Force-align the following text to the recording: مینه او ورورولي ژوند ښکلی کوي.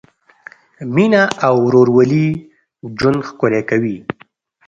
مینه 0.95 1.23
او 1.45 1.55
ورورولي 1.65 2.27
ژوند 2.99 3.19
ښکلی 3.27 3.61
کوي. 3.69 3.97